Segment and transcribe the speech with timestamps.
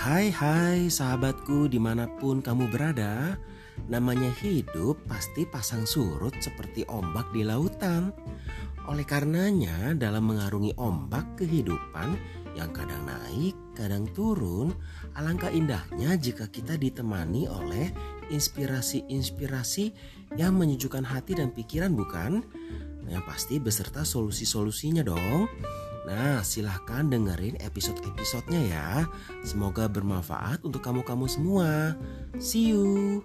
[0.00, 3.36] Hai hai sahabatku di mana pun kamu berada.
[3.92, 8.08] Namanya hidup pasti pasang surut seperti ombak di lautan.
[8.88, 12.16] Oleh karenanya dalam mengarungi ombak kehidupan
[12.56, 14.72] yang kadang naik, kadang turun
[15.20, 17.92] Alangkah indahnya jika kita ditemani oleh
[18.32, 19.92] inspirasi-inspirasi
[20.40, 22.40] yang menyejukkan hati dan pikiran bukan?
[23.04, 25.44] Yang pasti beserta solusi-solusinya dong
[26.08, 28.88] Nah, silahkan dengerin episode-episodenya ya.
[29.44, 31.96] Semoga bermanfaat untuk kamu-kamu semua.
[32.40, 33.20] See you.